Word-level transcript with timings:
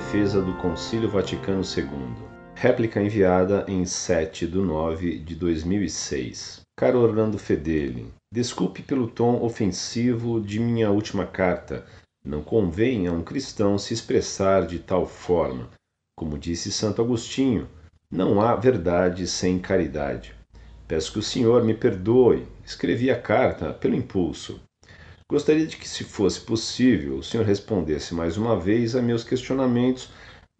defesa 0.00 0.40
do 0.40 0.54
Concílio 0.54 1.10
Vaticano 1.10 1.60
II. 1.60 2.14
Réplica 2.54 3.02
enviada 3.02 3.66
em 3.68 3.84
7 3.84 4.46
de 4.46 4.56
9 4.56 5.18
de 5.18 5.34
2006. 5.34 6.62
Caro 6.74 7.00
Orlando 7.00 7.38
Fedeli, 7.38 8.10
desculpe 8.32 8.82
pelo 8.82 9.06
tom 9.06 9.42
ofensivo 9.42 10.40
de 10.40 10.58
minha 10.58 10.90
última 10.90 11.26
carta. 11.26 11.84
Não 12.24 12.42
convém 12.42 13.06
a 13.06 13.12
um 13.12 13.22
cristão 13.22 13.76
se 13.76 13.92
expressar 13.92 14.66
de 14.66 14.78
tal 14.78 15.06
forma. 15.06 15.68
Como 16.16 16.38
disse 16.38 16.72
Santo 16.72 17.02
Agostinho, 17.02 17.68
não 18.10 18.40
há 18.40 18.56
verdade 18.56 19.26
sem 19.26 19.58
caridade. 19.58 20.34
Peço 20.88 21.12
que 21.12 21.18
o 21.18 21.22
senhor 21.22 21.62
me 21.62 21.74
perdoe. 21.74 22.48
Escrevi 22.64 23.10
a 23.10 23.20
carta 23.20 23.74
pelo 23.74 23.94
impulso. 23.94 24.60
Gostaria 25.30 25.64
de 25.64 25.76
que, 25.76 25.88
se 25.88 26.02
fosse 26.02 26.40
possível, 26.40 27.18
o 27.18 27.22
senhor 27.22 27.46
respondesse 27.46 28.12
mais 28.12 28.36
uma 28.36 28.58
vez 28.58 28.96
a 28.96 29.00
meus 29.00 29.22
questionamentos, 29.22 30.10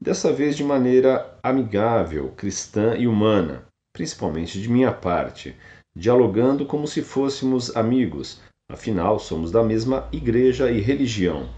dessa 0.00 0.32
vez 0.32 0.56
de 0.56 0.62
maneira 0.62 1.36
amigável, 1.42 2.28
cristã 2.36 2.94
e 2.96 3.08
humana, 3.08 3.66
principalmente 3.92 4.62
de 4.62 4.68
minha 4.68 4.92
parte, 4.92 5.56
dialogando 5.92 6.64
como 6.64 6.86
se 6.86 7.02
fôssemos 7.02 7.74
amigos, 7.74 8.40
afinal 8.70 9.18
somos 9.18 9.50
da 9.50 9.60
mesma 9.60 10.08
igreja 10.12 10.70
e 10.70 10.80
religião. 10.80 11.48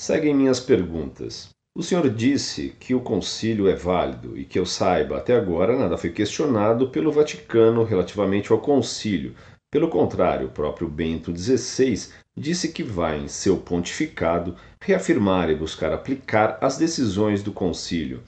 Seguem 0.00 0.34
minhas 0.34 0.60
perguntas. 0.60 1.50
O 1.76 1.82
senhor 1.82 2.08
disse 2.08 2.74
que 2.80 2.94
o 2.94 3.00
concílio 3.00 3.68
é 3.68 3.74
válido 3.74 4.38
e 4.38 4.46
que 4.46 4.58
eu 4.58 4.64
saiba, 4.64 5.18
até 5.18 5.36
agora 5.36 5.76
nada 5.76 5.98
foi 5.98 6.08
questionado 6.08 6.88
pelo 6.88 7.12
Vaticano 7.12 7.84
relativamente 7.84 8.52
ao 8.52 8.58
concílio, 8.58 9.34
pelo 9.74 9.88
contrário, 9.88 10.46
o 10.46 10.50
próprio 10.50 10.88
Bento 10.88 11.36
XVI 11.36 12.06
disse 12.36 12.68
que 12.68 12.84
vai, 12.84 13.18
em 13.18 13.26
seu 13.26 13.56
pontificado, 13.56 14.54
reafirmar 14.80 15.50
e 15.50 15.56
buscar 15.56 15.92
aplicar 15.92 16.58
as 16.60 16.78
decisões 16.78 17.42
do 17.42 17.50
concílio. 17.50 18.20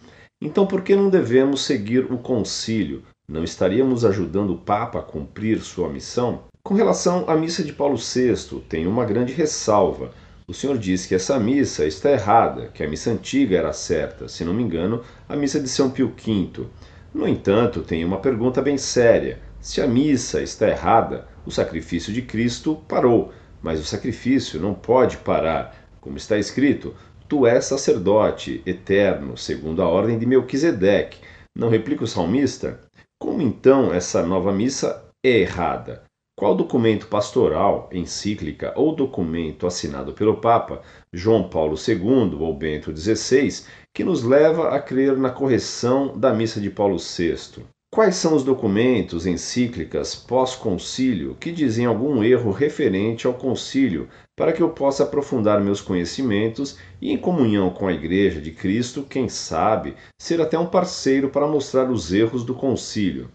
Então, 0.43 0.67
por 0.67 0.83
que 0.83 0.97
não 0.97 1.09
devemos 1.09 1.65
seguir 1.65 2.13
o 2.13 2.19
concílio? 2.19 3.05
Não 3.29 3.45
estaríamos 3.45 4.05
ajudando 4.05 4.55
o 4.55 4.59
Papa 4.59 4.99
a 4.99 5.03
cumprir 5.03 5.61
sua 5.61 5.89
missão? 5.89 6.43
Com 6.65 6.75
relação 6.75 7.31
à 7.31 7.37
missa 7.37 7.63
de 7.63 7.73
Paulo 7.73 7.97
VI, 7.97 8.35
tem 8.69 8.85
uma 8.89 9.05
grande 9.05 9.33
ressalva. 9.33 10.11
O 10.49 10.53
senhor 10.53 10.77
diz 10.77 11.07
que 11.07 11.15
essa 11.15 11.39
missa 11.39 11.87
está 11.87 12.11
errada, 12.11 12.73
que 12.75 12.83
a 12.83 12.89
missa 12.89 13.13
antiga 13.13 13.57
era 13.57 13.73
certa, 13.73 14.27
se 14.27 14.45
não 14.45 14.53
me 14.53 14.65
engano, 14.65 15.01
a 15.29 15.37
missa 15.37 15.61
de 15.61 15.69
São 15.69 15.91
Pio 15.91 16.09
V. 16.09 16.67
No 17.15 17.29
entanto, 17.29 17.83
tem 17.83 18.05
uma 18.05 18.19
pergunta 18.19 18.61
bem 18.61 18.77
séria. 18.77 19.46
Se 19.67 19.81
a 19.81 19.87
missa 19.89 20.41
está 20.41 20.69
errada, 20.69 21.27
o 21.45 21.51
sacrifício 21.51 22.13
de 22.13 22.23
Cristo 22.23 22.77
parou, 22.87 23.33
mas 23.61 23.81
o 23.81 23.85
sacrifício 23.85 24.61
não 24.61 24.73
pode 24.73 25.17
parar. 25.17 25.75
Como 26.01 26.17
está 26.17 26.39
escrito, 26.39 26.95
tu 27.29 27.49
és 27.49 27.65
sacerdote 27.65 28.63
eterno, 28.65 29.37
segundo 29.37 29.83
a 29.83 29.89
ordem 29.89 30.21
de 30.21 30.25
Melquisedeque. 30.25 31.19
Não 31.53 31.69
replica 31.69 32.05
o 32.05 32.07
salmista? 32.07 32.81
Como 33.21 33.43
então 33.43 33.93
essa 33.93 34.25
nova 34.25 34.53
missa 34.53 35.05
é 35.21 35.41
errada? 35.41 36.05
Qual 36.39 36.55
documento 36.55 37.09
pastoral, 37.09 37.91
encíclica 37.93 38.73
ou 38.77 38.95
documento 38.95 39.67
assinado 39.67 40.13
pelo 40.13 40.37
Papa 40.37 40.81
João 41.13 41.49
Paulo 41.49 41.75
II 41.77 42.37
ou 42.39 42.57
Bento 42.57 42.97
XVI 42.97 43.65
que 43.93 44.05
nos 44.05 44.23
leva 44.23 44.69
a 44.69 44.79
crer 44.79 45.17
na 45.17 45.31
correção 45.31 46.17
da 46.17 46.33
missa 46.33 46.61
de 46.61 46.71
Paulo 46.71 46.99
VI? 46.99 47.67
Quais 47.97 48.17
são 48.17 48.35
os 48.35 48.45
documentos, 48.45 49.25
encíclicas, 49.25 50.15
pós-concílio 50.15 51.35
que 51.41 51.51
dizem 51.51 51.87
algum 51.87 52.23
erro 52.23 52.51
referente 52.51 53.27
ao 53.27 53.33
concílio, 53.33 54.07
para 54.37 54.53
que 54.53 54.63
eu 54.63 54.69
possa 54.69 55.05
aprofundar 55.05 55.63
meus 55.63 55.81
conhecimentos 55.81 56.77
e, 57.01 57.11
em 57.11 57.17
comunhão 57.17 57.71
com 57.71 57.89
a 57.89 57.95
Igreja 57.95 58.39
de 58.39 58.51
Cristo, 58.51 59.03
quem 59.03 59.31
sabe, 59.31 59.95
ser 60.21 60.43
até 60.43 60.59
um 60.59 60.67
parceiro 60.67 61.31
para 61.31 61.49
mostrar 61.49 61.91
os 61.91 62.13
erros 62.13 62.45
do 62.45 62.55
concílio? 62.55 63.31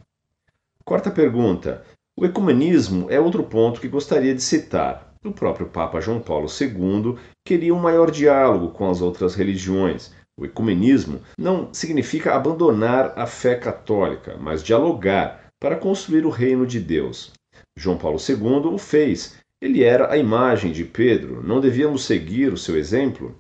Quarta 0.86 1.10
pergunta. 1.10 1.84
O 2.16 2.24
ecumenismo 2.24 3.10
é 3.10 3.20
outro 3.20 3.42
ponto 3.42 3.82
que 3.82 3.88
gostaria 3.88 4.36
de 4.36 4.44
citar. 4.44 5.16
O 5.26 5.32
próprio 5.32 5.70
Papa 5.70 6.00
João 6.00 6.20
Paulo 6.20 6.46
II 6.46 7.16
queria 7.44 7.74
um 7.74 7.80
maior 7.80 8.12
diálogo 8.12 8.70
com 8.70 8.88
as 8.88 9.02
outras 9.02 9.34
religiões 9.34 10.12
o 10.42 10.46
ecumenismo 10.46 11.22
não 11.38 11.72
significa 11.72 12.34
abandonar 12.34 13.14
a 13.16 13.28
fé 13.28 13.54
católica, 13.54 14.38
mas 14.40 14.64
dialogar 14.64 15.52
para 15.60 15.76
construir 15.76 16.26
o 16.26 16.32
reino 16.32 16.66
de 16.66 16.80
Deus. 16.80 17.32
João 17.78 17.96
Paulo 17.96 18.18
II 18.18 18.74
o 18.74 18.78
fez. 18.80 19.36
Ele 19.62 19.84
era 19.84 20.12
a 20.12 20.18
imagem 20.18 20.72
de 20.72 20.84
Pedro. 20.84 21.44
Não 21.46 21.62
devíamos 21.62 22.06
seguir 22.06 22.52
o 22.52 22.58
seu 22.58 22.76
exemplo? 22.76 23.36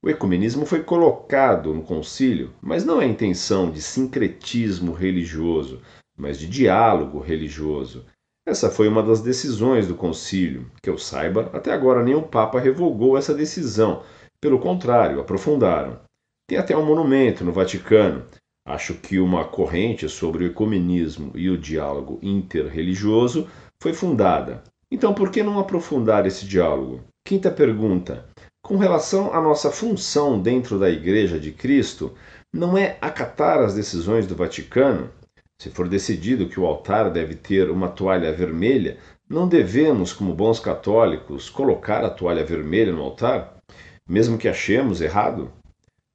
O 0.00 0.08
ecumenismo 0.08 0.64
foi 0.64 0.84
colocado 0.84 1.74
no 1.74 1.82
concílio, 1.82 2.52
mas 2.62 2.84
não 2.84 3.02
é 3.02 3.06
intenção 3.06 3.68
de 3.68 3.82
sincretismo 3.82 4.92
religioso, 4.92 5.80
mas 6.16 6.38
de 6.38 6.46
diálogo 6.46 7.18
religioso. 7.18 8.04
Essa 8.46 8.70
foi 8.70 8.86
uma 8.86 9.02
das 9.02 9.20
decisões 9.20 9.88
do 9.88 9.96
concílio. 9.96 10.70
Que 10.80 10.88
eu 10.88 10.96
saiba, 10.96 11.50
até 11.52 11.72
agora 11.72 12.04
nenhum 12.04 12.22
papa 12.22 12.60
revogou 12.60 13.18
essa 13.18 13.34
decisão. 13.34 14.04
Pelo 14.40 14.60
contrário, 14.60 15.18
aprofundaram. 15.18 16.05
Tem 16.48 16.58
até 16.58 16.76
um 16.76 16.86
monumento 16.86 17.44
no 17.44 17.52
Vaticano. 17.52 18.24
Acho 18.64 18.94
que 18.94 19.18
uma 19.18 19.44
corrente 19.44 20.08
sobre 20.08 20.44
o 20.44 20.46
ecumenismo 20.46 21.32
e 21.34 21.50
o 21.50 21.58
diálogo 21.58 22.20
interreligioso 22.22 23.48
foi 23.82 23.92
fundada. 23.92 24.62
Então, 24.90 25.12
por 25.12 25.30
que 25.30 25.42
não 25.42 25.58
aprofundar 25.58 26.24
esse 26.24 26.46
diálogo? 26.46 27.02
Quinta 27.26 27.50
pergunta. 27.50 28.26
Com 28.62 28.76
relação 28.76 29.34
à 29.34 29.40
nossa 29.40 29.72
função 29.72 30.40
dentro 30.40 30.78
da 30.78 30.88
Igreja 30.88 31.38
de 31.40 31.50
Cristo, 31.50 32.14
não 32.52 32.78
é 32.78 32.96
acatar 33.00 33.58
as 33.58 33.74
decisões 33.74 34.26
do 34.26 34.36
Vaticano? 34.36 35.10
Se 35.60 35.70
for 35.70 35.88
decidido 35.88 36.48
que 36.48 36.60
o 36.60 36.66
altar 36.66 37.10
deve 37.10 37.34
ter 37.34 37.70
uma 37.70 37.88
toalha 37.88 38.32
vermelha, 38.32 38.98
não 39.28 39.48
devemos, 39.48 40.12
como 40.12 40.34
bons 40.34 40.60
católicos, 40.60 41.50
colocar 41.50 42.04
a 42.04 42.10
toalha 42.10 42.44
vermelha 42.44 42.92
no 42.92 43.02
altar, 43.02 43.56
mesmo 44.08 44.38
que 44.38 44.48
achemos 44.48 45.00
errado? 45.00 45.50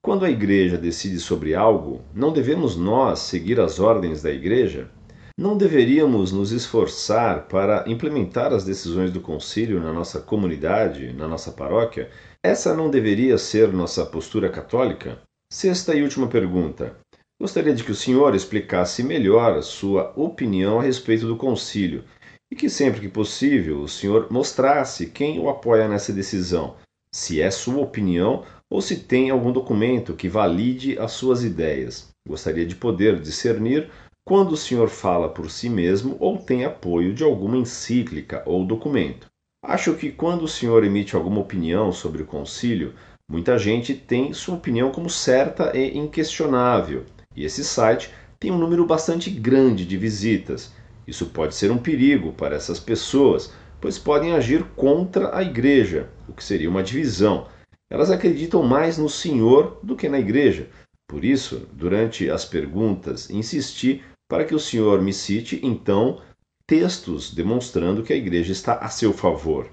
Quando 0.04 0.26
a 0.26 0.32
igreja 0.32 0.80
decide 0.80 1.20
sobre 1.20 1.54
algo, 1.54 2.02
não 2.12 2.34
devemos 2.34 2.76
nós 2.76 3.20
seguir 3.20 3.60
as 3.60 3.80
ordens 3.80 4.20
da 4.20 4.32
igreja? 4.32 4.90
Não 5.38 5.56
deveríamos 5.56 6.32
nos 6.32 6.52
esforçar 6.52 7.48
para 7.48 7.84
implementar 7.88 8.52
as 8.52 8.64
decisões 8.64 9.12
do 9.12 9.22
concílio 9.22 9.80
na 9.80 9.94
nossa 9.94 10.20
comunidade, 10.20 11.14
na 11.14 11.28
nossa 11.28 11.52
paróquia? 11.52 12.10
Essa 12.44 12.76
não 12.76 12.90
deveria 12.90 13.38
ser 13.38 13.72
nossa 13.72 14.04
postura 14.04 14.50
católica? 14.50 15.20
Sexta 15.54 15.94
e 15.94 16.02
última 16.02 16.28
pergunta. 16.28 16.98
Gostaria 17.40 17.74
de 17.74 17.84
que 17.84 17.92
o 17.92 17.96
senhor 17.96 18.34
explicasse 18.34 19.04
melhor 19.04 19.56
a 19.56 19.62
sua 19.62 20.12
opinião 20.16 20.80
a 20.80 20.84
respeito 20.84 21.28
do 21.28 21.38
concílio 21.38 22.04
e 22.52 22.56
que 22.56 22.72
sempre 22.72 23.02
que 23.02 23.08
possível 23.08 23.80
o 23.80 23.88
senhor 23.88 24.28
mostrasse 24.32 25.06
quem 25.06 25.40
o 25.40 25.48
apoia 25.48 25.88
nessa 25.88 26.12
decisão, 26.12 26.76
se 27.14 27.42
é 27.42 27.52
sua 27.52 27.82
opinião 27.82 28.44
ou 28.70 28.82
se 28.82 28.98
tem 28.98 29.30
algum 29.30 29.52
documento 29.52 30.14
que 30.14 30.30
valide 30.30 30.98
as 30.98 31.12
suas 31.12 31.44
ideias. 31.44 32.10
Gostaria 32.28 32.66
de 32.66 32.76
poder 32.76 33.20
discernir 33.20 33.90
quando 34.26 34.54
o 34.54 34.58
senhor 34.58 34.88
fala 34.88 35.28
por 35.28 35.50
si 35.50 35.70
mesmo 35.70 36.16
ou 36.20 36.38
tem 36.38 36.64
apoio 36.64 37.14
de 37.14 37.24
alguma 37.24 37.58
encíclica 37.58 38.44
ou 38.46 38.66
documento. 38.66 39.28
Acho 39.64 39.94
que 39.94 40.12
quando 40.12 40.44
o 40.44 40.48
senhor 40.48 40.84
emite 40.84 41.16
alguma 41.16 41.42
opinião 41.42 41.92
sobre 41.92 42.24
o 42.24 42.26
concílio, 42.26 42.94
muita 43.30 43.58
gente 43.58 43.94
tem 43.94 44.34
sua 44.34 44.56
opinião 44.56 44.92
como 44.92 45.10
certa 45.10 45.76
e 45.78 45.98
inquestionável, 45.98 47.06
e 47.36 47.46
esse 47.46 47.64
site 47.64 48.12
tem 48.40 48.52
um 48.52 48.58
número 48.58 48.85
bastante 48.85 49.30
grande 49.30 49.85
de 49.85 49.97
visitas. 49.97 50.74
Isso 51.06 51.28
pode 51.28 51.53
ser 51.56 51.72
um 51.72 51.78
perigo 51.78 52.32
para 52.32 52.56
essas 52.56 52.80
pessoas, 52.80 53.53
pois 53.82 53.98
podem 53.98 54.34
agir 54.34 54.64
contra 54.76 55.36
a 55.36 55.42
igreja, 55.42 56.10
o 56.30 56.34
que 56.34 56.44
seria 56.44 56.70
uma 56.70 56.84
divisão 56.84 57.48
elas 57.92 58.10
acreditam 58.10 58.64
mais 58.64 58.98
no 58.98 59.10
Senhor 59.10 59.78
do 59.84 59.98
que 59.98 60.08
na 60.08 60.18
igreja. 60.18 60.70
Por 61.10 61.26
isso, 61.26 61.68
durante 61.74 62.30
as 62.30 62.46
perguntas, 62.46 63.30
insisti 63.30 64.02
para 64.30 64.46
que 64.46 64.56
o 64.56 64.60
Senhor 64.60 65.02
me 65.02 65.12
cite, 65.12 65.60
então, 65.62 66.22
textos 66.66 67.34
demonstrando 67.34 68.02
que 68.02 68.14
a 68.14 68.16
igreja 68.16 68.54
está 68.54 68.76
a 68.76 68.88
seu 68.88 69.12
favor. 69.12 69.70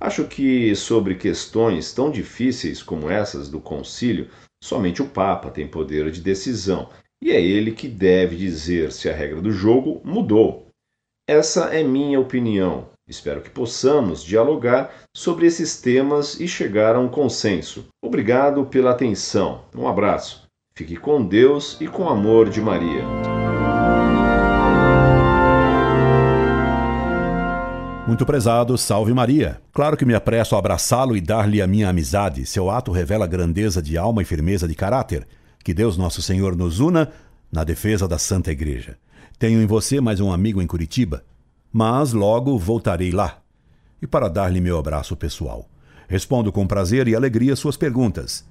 Acho 0.00 0.24
que 0.24 0.74
sobre 0.74 1.14
questões 1.14 1.92
tão 1.92 2.10
difíceis 2.10 2.82
como 2.82 3.10
essas 3.10 3.50
do 3.50 3.60
concílio, 3.60 4.30
somente 4.64 5.02
o 5.02 5.08
Papa 5.08 5.50
tem 5.50 5.68
poder 5.68 6.10
de 6.10 6.22
decisão 6.22 6.88
e 7.22 7.30
é 7.30 7.40
ele 7.40 7.72
que 7.72 7.86
deve 7.86 8.34
dizer 8.34 8.92
se 8.92 9.10
a 9.10 9.14
regra 9.14 9.42
do 9.42 9.52
jogo 9.52 10.00
mudou. 10.02 10.68
Essa 11.28 11.66
é 11.66 11.84
minha 11.84 12.18
opinião. 12.18 12.88
Espero 13.12 13.42
que 13.42 13.50
possamos 13.50 14.24
dialogar 14.24 14.90
sobre 15.14 15.46
esses 15.46 15.78
temas 15.78 16.40
e 16.40 16.48
chegar 16.48 16.96
a 16.96 16.98
um 16.98 17.08
consenso. 17.08 17.84
Obrigado 18.02 18.64
pela 18.64 18.90
atenção. 18.90 19.66
Um 19.76 19.86
abraço. 19.86 20.48
Fique 20.74 20.96
com 20.96 21.22
Deus 21.22 21.76
e 21.78 21.86
com 21.86 22.04
o 22.04 22.08
amor 22.08 22.48
de 22.48 22.62
Maria. 22.62 23.04
Muito 28.06 28.24
prezado, 28.24 28.78
salve 28.78 29.12
Maria. 29.12 29.60
Claro 29.74 29.94
que 29.94 30.06
me 30.06 30.14
apresso 30.14 30.56
a 30.56 30.58
abraçá-lo 30.58 31.14
e 31.14 31.20
dar-lhe 31.20 31.60
a 31.60 31.66
minha 31.66 31.90
amizade. 31.90 32.46
Seu 32.46 32.70
ato 32.70 32.90
revela 32.92 33.26
grandeza 33.26 33.82
de 33.82 33.98
alma 33.98 34.22
e 34.22 34.24
firmeza 34.24 34.66
de 34.66 34.74
caráter. 34.74 35.28
Que 35.62 35.74
Deus 35.74 35.98
Nosso 35.98 36.22
Senhor 36.22 36.56
nos 36.56 36.80
una 36.80 37.12
na 37.52 37.62
defesa 37.62 38.08
da 38.08 38.16
Santa 38.16 38.50
Igreja. 38.50 38.96
Tenho 39.38 39.60
em 39.60 39.66
você 39.66 40.00
mais 40.00 40.18
um 40.18 40.32
amigo 40.32 40.62
em 40.62 40.66
Curitiba, 40.66 41.22
mas 41.72 42.12
logo 42.12 42.58
voltarei 42.58 43.10
lá. 43.10 43.38
E 44.00 44.06
para 44.06 44.28
dar-lhe 44.28 44.60
meu 44.60 44.78
abraço 44.78 45.16
pessoal. 45.16 45.68
Respondo 46.08 46.52
com 46.52 46.66
prazer 46.66 47.08
e 47.08 47.14
alegria 47.14 47.56
suas 47.56 47.76
perguntas. 47.76 48.44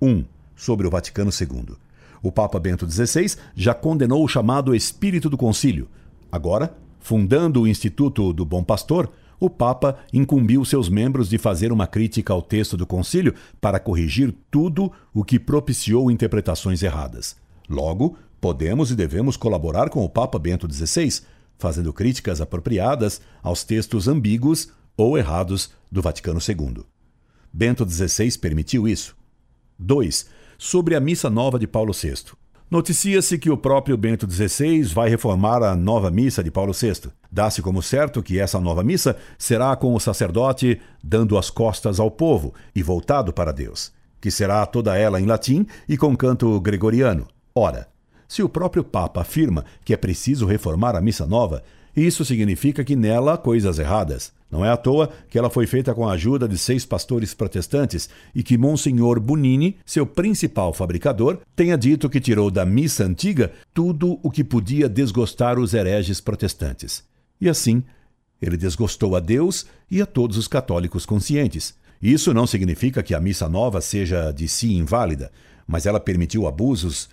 1. 0.00 0.08
Um, 0.08 0.24
sobre 0.54 0.86
o 0.86 0.90
Vaticano 0.90 1.30
II. 1.30 1.76
O 2.22 2.32
Papa 2.32 2.58
Bento 2.58 2.90
XVI 2.90 3.36
já 3.54 3.74
condenou 3.74 4.24
o 4.24 4.28
chamado 4.28 4.74
Espírito 4.74 5.30
do 5.30 5.36
Concílio. 5.36 5.88
Agora, 6.32 6.74
Fundando 7.06 7.62
o 7.62 7.68
Instituto 7.68 8.32
do 8.32 8.44
Bom 8.44 8.64
Pastor, 8.64 9.08
o 9.38 9.48
Papa 9.48 9.96
incumbiu 10.12 10.64
seus 10.64 10.88
membros 10.88 11.28
de 11.28 11.38
fazer 11.38 11.70
uma 11.70 11.86
crítica 11.86 12.32
ao 12.32 12.42
texto 12.42 12.76
do 12.76 12.84
concílio 12.84 13.32
para 13.60 13.78
corrigir 13.78 14.34
tudo 14.50 14.90
o 15.14 15.22
que 15.22 15.38
propiciou 15.38 16.10
interpretações 16.10 16.82
erradas. 16.82 17.36
Logo, 17.68 18.16
podemos 18.40 18.90
e 18.90 18.96
devemos 18.96 19.36
colaborar 19.36 19.88
com 19.88 20.04
o 20.04 20.08
Papa 20.08 20.36
Bento 20.36 20.66
XVI, 20.68 21.20
fazendo 21.58 21.92
críticas 21.92 22.40
apropriadas 22.40 23.20
aos 23.42 23.64
textos 23.64 24.08
ambíguos 24.08 24.68
ou 24.96 25.16
errados 25.16 25.70
do 25.90 26.02
Vaticano 26.02 26.40
II. 26.40 26.84
Bento 27.52 27.88
XVI 27.88 28.38
permitiu 28.38 28.86
isso. 28.86 29.16
2. 29.78 30.26
Sobre 30.58 30.94
a 30.94 31.00
Missa 31.00 31.28
Nova 31.28 31.58
de 31.58 31.66
Paulo 31.66 31.92
VI. 31.92 32.36
Noticia-se 32.68 33.38
que 33.38 33.48
o 33.48 33.56
próprio 33.56 33.96
Bento 33.96 34.28
XVI 34.28 34.82
vai 34.82 35.08
reformar 35.08 35.62
a 35.62 35.76
nova 35.76 36.10
missa 36.10 36.42
de 36.42 36.50
Paulo 36.50 36.72
VI. 36.72 37.10
Dá-se 37.30 37.62
como 37.62 37.80
certo 37.80 38.20
que 38.20 38.40
essa 38.40 38.58
nova 38.58 38.82
missa 38.82 39.16
será 39.38 39.76
com 39.76 39.94
o 39.94 40.00
sacerdote 40.00 40.80
dando 41.02 41.38
as 41.38 41.48
costas 41.48 42.00
ao 42.00 42.10
povo 42.10 42.52
e 42.74 42.82
voltado 42.82 43.32
para 43.32 43.52
Deus, 43.52 43.92
que 44.20 44.32
será 44.32 44.66
toda 44.66 44.98
ela 44.98 45.20
em 45.20 45.26
latim 45.26 45.64
e 45.88 45.96
com 45.96 46.16
canto 46.16 46.60
gregoriano. 46.60 47.28
Ora, 47.54 47.86
se 48.28 48.42
o 48.42 48.48
próprio 48.48 48.84
Papa 48.84 49.20
afirma 49.20 49.64
que 49.84 49.94
é 49.94 49.96
preciso 49.96 50.46
reformar 50.46 50.96
a 50.96 51.00
missa 51.00 51.26
nova, 51.26 51.62
isso 51.96 52.24
significa 52.24 52.84
que 52.84 52.94
nela 52.94 53.34
há 53.34 53.38
coisas 53.38 53.78
erradas. 53.78 54.30
Não 54.50 54.64
é 54.64 54.70
à 54.70 54.76
toa 54.76 55.10
que 55.28 55.38
ela 55.38 55.50
foi 55.50 55.66
feita 55.66 55.94
com 55.94 56.06
a 56.06 56.12
ajuda 56.12 56.46
de 56.46 56.58
seis 56.58 56.84
pastores 56.84 57.32
protestantes 57.32 58.08
e 58.34 58.42
que 58.42 58.58
Monsenhor 58.58 59.18
Bunini, 59.18 59.76
seu 59.84 60.06
principal 60.06 60.72
fabricador, 60.72 61.40
tenha 61.56 61.76
dito 61.76 62.08
que 62.08 62.20
tirou 62.20 62.50
da 62.50 62.66
missa 62.66 63.04
antiga 63.04 63.50
tudo 63.72 64.20
o 64.22 64.30
que 64.30 64.44
podia 64.44 64.88
desgostar 64.88 65.58
os 65.58 65.72
hereges 65.72 66.20
protestantes. 66.20 67.02
E 67.40 67.48
assim, 67.48 67.82
ele 68.40 68.56
desgostou 68.56 69.16
a 69.16 69.20
Deus 69.20 69.66
e 69.90 70.00
a 70.00 70.06
todos 70.06 70.36
os 70.36 70.46
católicos 70.46 71.06
conscientes. 71.06 71.74
Isso 72.00 72.34
não 72.34 72.46
significa 72.46 73.02
que 73.02 73.14
a 73.14 73.20
missa 73.20 73.48
nova 73.48 73.80
seja 73.80 74.30
de 74.32 74.46
si 74.46 74.74
inválida, 74.74 75.32
mas 75.66 75.86
ela 75.86 75.98
permitiu 75.98 76.46
abusos, 76.46 77.08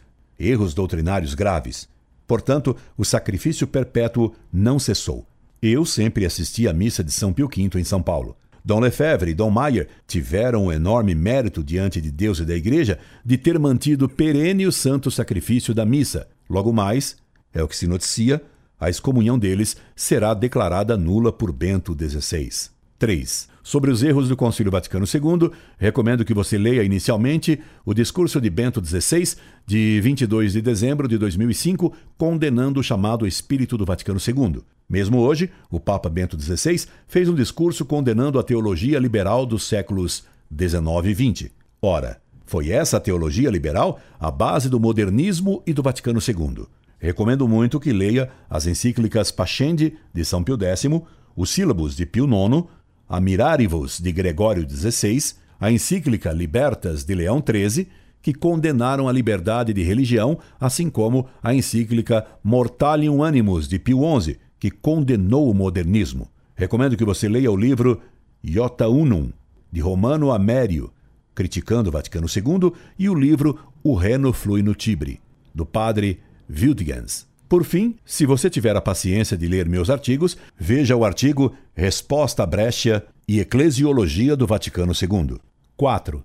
erros 0.45 0.73
doutrinários 0.73 1.33
graves. 1.33 1.87
Portanto, 2.27 2.75
o 2.97 3.03
sacrifício 3.03 3.67
perpétuo 3.67 4.33
não 4.51 4.79
cessou. 4.79 5.27
Eu 5.61 5.85
sempre 5.85 6.25
assisti 6.25 6.67
à 6.67 6.73
missa 6.73 7.03
de 7.03 7.11
São 7.11 7.31
Pio 7.31 7.47
V 7.47 7.79
em 7.79 7.83
São 7.83 8.01
Paulo. 8.01 8.35
Dom 8.65 8.79
Lefebvre 8.79 9.31
e 9.31 9.33
Dom 9.33 9.49
Maier 9.49 9.89
tiveram 10.07 10.67
o 10.67 10.71
enorme 10.71 11.13
mérito 11.13 11.61
diante 11.61 11.99
de 11.99 12.09
Deus 12.09 12.39
e 12.39 12.45
da 12.45 12.55
Igreja 12.55 12.97
de 13.25 13.37
ter 13.37 13.59
mantido 13.59 14.07
perene 14.07 14.65
o 14.65 14.71
santo 14.71 15.11
sacrifício 15.11 15.73
da 15.73 15.85
missa. 15.85 16.27
Logo 16.49 16.71
mais, 16.71 17.17
é 17.53 17.61
o 17.61 17.67
que 17.67 17.75
se 17.75 17.87
noticia, 17.87 18.41
a 18.79 18.89
excomunhão 18.89 19.37
deles 19.37 19.77
será 19.95 20.33
declarada 20.33 20.97
nula 20.97 21.31
por 21.31 21.51
Bento 21.51 21.93
XVI. 21.93 22.49
3. 22.97 23.52
Sobre 23.63 23.89
os 23.89 24.03
erros 24.03 24.27
do 24.27 24.35
Concílio 24.35 24.69
Vaticano 24.69 25.05
II, 25.05 25.49
recomendo 25.77 26.25
que 26.25 26.33
você 26.33 26.57
leia 26.57 26.83
inicialmente 26.83 27.61
o 27.85 27.93
discurso 27.93 28.41
de 28.41 28.49
Bento 28.49 28.83
XVI, 28.85 29.37
de 29.65 30.01
22 30.01 30.51
de 30.51 30.61
dezembro 30.61 31.07
de 31.07 31.17
2005, 31.17 31.93
condenando 32.17 32.81
o 32.81 32.83
chamado 32.83 33.25
Espírito 33.25 33.77
do 33.77 33.85
Vaticano 33.85 34.19
II. 34.19 34.61
Mesmo 34.89 35.19
hoje, 35.19 35.49
o 35.71 35.79
Papa 35.79 36.09
Bento 36.09 36.37
XVI 36.37 36.85
fez 37.07 37.29
um 37.29 37.33
discurso 37.33 37.85
condenando 37.85 38.37
a 38.37 38.43
teologia 38.43 38.99
liberal 38.99 39.45
dos 39.45 39.63
séculos 39.63 40.25
XIX 40.53 41.05
e 41.05 41.33
XX. 41.33 41.51
Ora, 41.81 42.21
foi 42.45 42.69
essa 42.69 42.99
teologia 42.99 43.49
liberal 43.49 43.97
a 44.19 44.29
base 44.29 44.69
do 44.69 44.77
modernismo 44.77 45.63
e 45.65 45.71
do 45.71 45.81
Vaticano 45.81 46.19
II. 46.19 46.65
Recomendo 46.99 47.47
muito 47.47 47.79
que 47.79 47.93
leia 47.93 48.29
as 48.49 48.67
encíclicas 48.67 49.31
Pascendi, 49.31 49.93
de 50.13 50.25
São 50.25 50.43
Pio 50.43 50.57
X, 50.61 51.01
os 51.35 51.49
Sílabos 51.49 51.95
de 51.95 52.05
Pio 52.05 52.25
IX, 52.25 52.65
a 53.13 53.21
Mirarivos, 53.21 53.99
de 53.99 54.11
Gregório 54.11 54.67
XVI, 54.67 55.35
a 55.59 55.71
encíclica 55.71 56.31
Libertas, 56.31 57.05
de 57.05 57.13
Leão 57.13 57.43
XIII, 57.47 57.87
que 58.19 58.33
condenaram 58.33 59.07
a 59.07 59.11
liberdade 59.11 59.71
de 59.71 59.83
religião, 59.83 60.39
assim 60.59 60.89
como 60.89 61.27
a 61.43 61.53
encíclica 61.53 62.25
Mortalium 62.43 63.23
Animus, 63.23 63.67
de 63.67 63.77
Pio 63.77 63.99
XI, 64.19 64.39
que 64.59 64.71
condenou 64.71 65.47
o 65.47 65.53
modernismo. 65.53 66.27
Recomendo 66.55 66.97
que 66.97 67.05
você 67.05 67.29
leia 67.29 67.51
o 67.51 67.55
livro 67.55 68.01
Iota 68.43 68.89
Unum, 68.89 69.31
de 69.71 69.79
Romano 69.79 70.31
Amério, 70.31 70.91
criticando 71.35 71.89
o 71.89 71.93
Vaticano 71.93 72.25
II, 72.25 72.73
e 72.97 73.07
o 73.07 73.13
livro 73.13 73.59
O 73.83 73.93
Reno 73.93 74.33
Flui 74.33 74.63
no 74.63 74.73
Tibre, 74.73 75.21
do 75.53 75.67
padre 75.67 76.19
Wildgens. 76.49 77.31
Por 77.47 77.63
fim, 77.63 77.95
se 78.05 78.25
você 78.25 78.49
tiver 78.49 78.75
a 78.75 78.81
paciência 78.81 79.37
de 79.37 79.47
ler 79.47 79.67
meus 79.67 79.89
artigos, 79.89 80.37
veja 80.57 80.95
o 80.95 81.05
artigo 81.05 81.53
Resposta 81.75 82.43
à 82.43 82.45
Brescia 82.45 83.05
e 83.27 83.39
Eclesiologia 83.39 84.35
do 84.35 84.47
Vaticano 84.47 84.93
II. 84.93 85.37
4. 85.77 86.23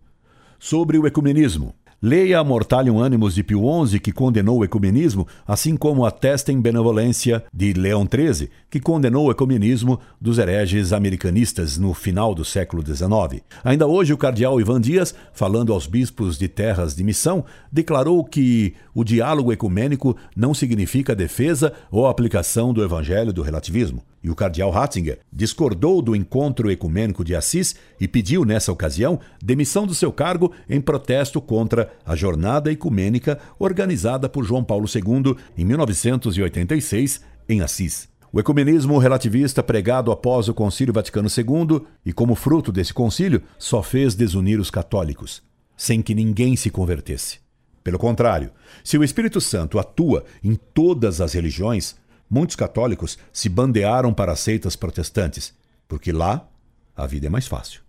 Sobre 0.58 0.98
o 0.98 1.06
ecumenismo. 1.06 1.74
Leia 2.00 2.38
a 2.38 2.44
Mortalium 2.44 3.02
Animus 3.02 3.34
de 3.34 3.42
Pio 3.42 3.60
XI, 3.84 3.98
que 3.98 4.12
condenou 4.12 4.58
o 4.58 4.64
ecumenismo, 4.64 5.26
assim 5.44 5.76
como 5.76 6.06
a 6.06 6.12
Testem 6.12 6.60
Benevolência 6.60 7.42
de 7.52 7.72
Leão 7.72 8.06
XIII, 8.06 8.48
que 8.70 8.78
condenou 8.78 9.26
o 9.26 9.32
ecumenismo 9.32 9.98
dos 10.20 10.38
hereges 10.38 10.92
americanistas 10.92 11.76
no 11.76 11.92
final 11.92 12.36
do 12.36 12.44
século 12.44 12.86
XIX. 12.86 13.42
Ainda 13.64 13.88
hoje, 13.88 14.12
o 14.12 14.16
cardeal 14.16 14.60
Ivan 14.60 14.80
Dias, 14.80 15.12
falando 15.32 15.72
aos 15.72 15.88
bispos 15.88 16.38
de 16.38 16.46
terras 16.46 16.94
de 16.94 17.02
missão, 17.02 17.44
declarou 17.72 18.22
que 18.22 18.74
o 18.94 19.02
diálogo 19.02 19.52
ecumênico 19.52 20.16
não 20.36 20.54
significa 20.54 21.16
defesa 21.16 21.72
ou 21.90 22.06
aplicação 22.06 22.72
do 22.72 22.80
evangelho 22.80 23.32
do 23.32 23.42
relativismo. 23.42 24.04
E 24.22 24.30
o 24.30 24.34
cardeal 24.34 24.70
Ratzinger 24.70 25.20
discordou 25.32 26.02
do 26.02 26.16
encontro 26.16 26.70
ecumênico 26.70 27.24
de 27.24 27.36
Assis 27.36 27.76
e 28.00 28.08
pediu, 28.08 28.44
nessa 28.44 28.72
ocasião, 28.72 29.20
demissão 29.42 29.86
do 29.86 29.94
seu 29.94 30.12
cargo 30.12 30.52
em 30.68 30.80
protesto 30.80 31.40
contra 31.40 31.92
a 32.04 32.16
jornada 32.16 32.72
ecumênica 32.72 33.38
organizada 33.58 34.28
por 34.28 34.44
João 34.44 34.64
Paulo 34.64 34.86
II 34.92 35.36
em 35.56 35.64
1986 35.64 37.22
em 37.48 37.60
Assis. 37.60 38.08
O 38.30 38.38
ecumenismo 38.38 38.98
relativista 38.98 39.62
pregado 39.62 40.12
após 40.12 40.48
o 40.48 40.54
Concílio 40.54 40.92
Vaticano 40.92 41.28
II 41.28 41.80
e 42.04 42.12
como 42.12 42.34
fruto 42.34 42.70
desse 42.70 42.92
concílio 42.92 43.42
só 43.58 43.82
fez 43.82 44.14
desunir 44.14 44.60
os 44.60 44.70
católicos, 44.70 45.42
sem 45.76 46.02
que 46.02 46.14
ninguém 46.14 46.54
se 46.54 46.68
convertesse. 46.68 47.38
Pelo 47.82 47.98
contrário, 47.98 48.50
se 48.84 48.98
o 48.98 49.04
Espírito 49.04 49.40
Santo 49.40 49.78
atua 49.78 50.24
em 50.44 50.56
todas 50.56 51.22
as 51.22 51.32
religiões, 51.32 51.96
muitos 52.28 52.56
católicos 52.56 53.18
se 53.32 53.48
bandearam 53.48 54.12
para 54.12 54.32
as 54.32 54.40
seitas 54.40 54.76
protestantes, 54.76 55.54
porque 55.86 56.12
lá 56.12 56.48
a 56.96 57.06
vida 57.06 57.26
é 57.26 57.30
mais 57.30 57.46
fácil. 57.46 57.80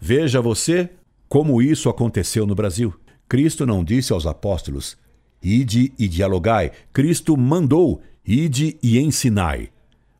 Veja 0.00 0.40
você 0.40 0.90
como 1.28 1.60
isso 1.60 1.88
aconteceu 1.88 2.46
no 2.46 2.54
Brasil. 2.54 2.94
Cristo 3.28 3.66
não 3.66 3.84
disse 3.84 4.12
aos 4.12 4.26
apóstolos: 4.26 4.96
Ide 5.42 5.92
e 5.98 6.08
dialogai. 6.08 6.72
Cristo 6.92 7.36
mandou: 7.36 8.02
Ide 8.24 8.78
e 8.82 8.98
ensinai. 8.98 9.70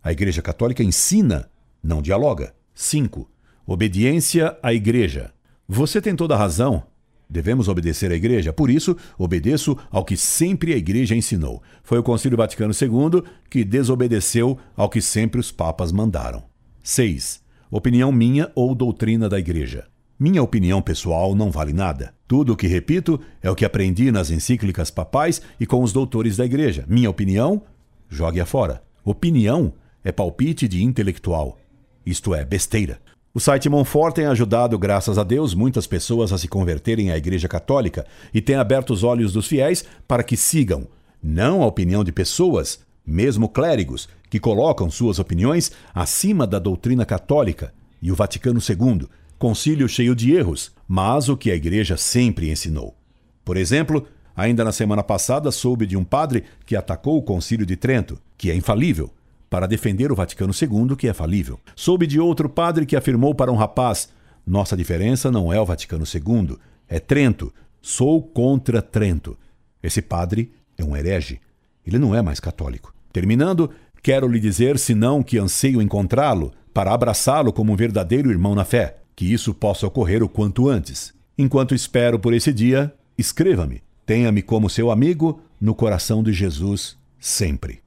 A 0.03 0.13
Igreja 0.13 0.41
Católica 0.41 0.83
ensina, 0.83 1.51
não 1.83 2.01
dialoga. 2.01 2.55
5. 2.75 3.29
Obediência 3.67 4.57
à 4.63 4.73
Igreja. 4.73 5.33
Você 5.69 6.01
tem 6.01 6.17
toda 6.17 6.35
a 6.35 6.39
razão 6.39 6.85
Devemos 7.31 7.69
obedecer 7.69 8.11
à 8.11 8.17
Igreja, 8.17 8.53
por 8.53 8.69
isso, 8.69 8.97
obedeço 9.17 9.79
ao 9.89 10.05
que 10.05 10.17
sempre 10.17 10.75
a 10.75 10.77
Igreja 10.77 11.15
ensinou. 11.15 11.63
Foi 11.85 11.97
o 11.97 12.03
Concílio 12.03 12.37
Vaticano 12.37 12.75
II 12.75 13.23
que 13.49 13.65
desobedeceu 13.65 14.59
ao 14.77 14.89
que 14.89 15.01
sempre 15.01 15.39
os 15.39 15.53
papas 15.53 15.93
mandaram. 15.93 16.43
6. 16.83 17.41
Opinião 17.71 18.11
minha 18.11 18.51
ou 18.53 18.75
doutrina 18.75 19.29
da 19.29 19.39
Igreja. 19.39 19.87
Minha 20.19 20.43
opinião 20.43 20.83
pessoal 20.83 21.35
não 21.37 21.53
vale 21.53 21.73
nada. 21.73 22.13
Tudo 22.27 22.53
o 22.53 22.57
que 22.57 22.67
repito 22.67 23.21
é 23.41 23.49
o 23.49 23.55
que 23.55 23.65
aprendi 23.65 24.11
nas 24.11 24.31
encíclicas 24.31 24.91
papais 24.91 25.41
e 25.59 25.65
com 25.65 25.83
os 25.85 25.93
doutores 25.93 26.37
da 26.37 26.45
Igreja. 26.45 26.85
Minha 26.89 27.09
opinião, 27.09 27.63
jogue-a 28.09 28.45
fora. 28.45 28.83
Opinião 29.05 29.73
é 30.03 30.11
palpite 30.11 30.67
de 30.67 30.83
intelectual. 30.83 31.59
Isto 32.05 32.35
é, 32.35 32.45
besteira. 32.45 33.01
O 33.33 33.39
site 33.39 33.69
Monfort 33.69 34.17
tem 34.17 34.27
ajudado, 34.27 34.77
graças 34.77 35.17
a 35.17 35.23
Deus, 35.23 35.55
muitas 35.55 35.87
pessoas 35.87 36.33
a 36.33 36.39
se 36.39 36.49
converterem 36.49 37.13
à 37.13 37.17
Igreja 37.17 37.47
Católica 37.47 38.05
e 38.35 38.41
tem 38.41 38.57
aberto 38.57 38.93
os 38.93 39.05
olhos 39.05 39.33
dos 39.33 39.47
fiéis 39.47 39.85
para 40.09 40.25
que 40.25 40.37
sigam, 40.37 40.89
não 41.23 41.63
a 41.63 41.67
opinião 41.67 42.03
de 42.03 42.11
pessoas, 42.11 42.81
mesmo 43.07 43.49
clérigos 43.49 44.09
que 44.29 44.41
colocam 44.41 44.91
suas 44.91 45.21
opiniões 45.21 45.71
acima 45.95 46.45
da 46.45 46.59
doutrina 46.59 47.07
católica, 47.07 47.73
e 48.03 48.11
o 48.11 48.17
Vaticano 48.17 48.59
II, 48.59 49.07
concílio 49.39 49.89
cheio 49.89 50.17
de 50.17 50.35
erros, 50.35 50.73
mas 50.89 51.29
o 51.29 51.37
que 51.37 51.53
a 51.53 51.55
Igreja 51.55 51.97
sempre 51.97 52.51
ensinou. 52.51 52.97
Por 53.45 53.57
exemplo, 53.57 54.09
ainda 54.35 54.65
na 54.65 54.73
semana 54.73 55.05
passada 55.05 55.53
soube 55.53 55.87
de 55.87 55.97
um 55.97 56.03
padre 56.03 56.43
que 56.67 56.75
atacou 56.75 57.17
o 57.17 57.23
Concílio 57.23 57.65
de 57.65 57.77
Trento, 57.77 58.19
que 58.37 58.51
é 58.51 58.57
infalível, 58.57 59.09
para 59.51 59.67
defender 59.67 60.13
o 60.13 60.15
Vaticano 60.15 60.53
II, 60.55 60.97
que 60.97 61.09
é 61.09 61.13
falível. 61.13 61.59
Soube 61.75 62.07
de 62.07 62.21
outro 62.21 62.49
padre 62.49 62.87
que 62.87 62.95
afirmou 62.95 63.35
para 63.35 63.51
um 63.51 63.57
rapaz: 63.57 64.09
Nossa 64.47 64.77
diferença 64.77 65.31
não 65.31 65.53
é 65.53 65.61
o 65.61 65.67
Vaticano 65.67 66.05
II, 66.05 66.57
é 66.89 67.01
Trento. 67.01 67.53
Sou 67.83 68.23
contra 68.23 68.81
Trento. 68.81 69.37
Esse 69.83 70.01
padre 70.01 70.53
é 70.79 70.85
um 70.85 70.97
herege. 70.97 71.41
Ele 71.85 71.99
não 71.99 72.15
é 72.15 72.23
mais 72.23 72.39
católico. 72.39 72.95
Terminando, 73.13 73.71
quero 74.03 74.29
lhe 74.29 74.39
dizer, 74.39 74.79
senão 74.79 75.23
que 75.23 75.39
anseio 75.39 75.83
encontrá-lo, 75.83 76.53
para 76.73 76.93
abraçá-lo 76.93 77.53
como 77.53 77.73
um 77.73 77.77
verdadeiro 77.77 78.31
irmão 78.31 78.55
na 78.55 78.65
fé, 78.65 78.99
que 79.17 79.25
isso 79.33 79.53
possa 79.53 79.87
ocorrer 79.87 80.23
o 80.23 80.29
quanto 80.29 80.69
antes. 80.69 81.13
Enquanto 81.37 81.75
espero 81.75 82.19
por 82.19 82.33
esse 82.33 82.53
dia, 82.53 82.95
escreva-me. 83.19 83.83
Tenha-me 84.07 84.43
como 84.43 84.71
seu 84.71 84.91
amigo 84.91 85.41
no 85.61 85.75
coração 85.75 86.23
de 86.23 86.33
Jesus 86.33 86.97
sempre. 87.19 87.81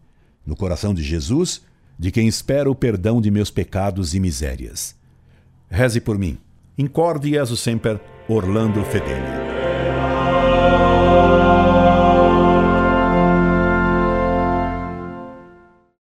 No 0.46 0.56
coração 0.56 0.94
de 0.94 1.04
Jesus, 1.04 1.62
de 1.98 2.12
quem 2.12 2.28
espero 2.28 2.72
o 2.72 2.76
perdão 2.76 3.22
de 3.22 3.32
meus 3.32 3.50
pecados 3.50 4.14
e 4.14 4.20
misérias. 4.20 4.96
Reze 5.70 6.02
por 6.02 6.18
mim. 6.18 6.38
Incorde 6.78 7.30
Jesus 7.30 7.60
Semper, 7.60 8.00
Orlando 8.28 8.84
Fedeli. 8.84 9.53